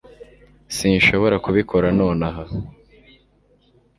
[0.75, 2.43] sinshobora kubikora nonaha